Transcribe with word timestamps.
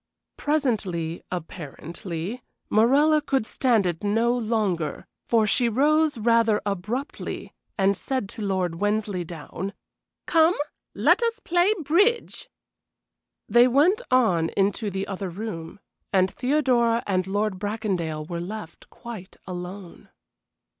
Presently, 0.35 1.21
apparently, 1.31 2.41
Morella 2.71 3.21
could 3.21 3.45
stand 3.45 3.85
it 3.85 4.03
no 4.03 4.35
longer, 4.35 5.05
for 5.27 5.45
she 5.45 5.69
rose 5.69 6.17
rather 6.17 6.59
abruptly 6.65 7.53
and 7.77 7.95
said 7.95 8.27
to 8.29 8.41
Lord 8.41 8.81
Wensleydown: 8.81 9.73
"Come, 10.25 10.55
let 10.95 11.21
us 11.21 11.39
play 11.43 11.71
bridge." 11.83 12.49
They 13.47 13.67
went 13.67 14.01
on 14.09 14.49
into 14.57 14.89
the 14.89 15.05
other 15.05 15.29
room, 15.29 15.79
and 16.11 16.31
Theodora 16.31 17.03
and 17.05 17.27
Lord 17.27 17.59
Bracondale 17.59 18.25
were 18.27 18.41
left 18.41 18.89
quite 18.89 19.37
alone. 19.45 20.09